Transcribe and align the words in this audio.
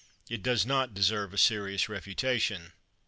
It 0.27 0.41
does 0.41 0.65
not 0.65 0.95
deserve 0.95 1.31
a 1.31 1.37
serious 1.37 1.87
refutation. 1.87 2.73